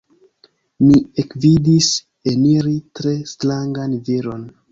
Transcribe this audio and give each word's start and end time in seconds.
Mi 0.85 0.95
ekvidis 1.23 1.91
eniri 2.33 2.75
tre 3.01 3.15
strangan 3.35 3.97
viron. 4.09 4.43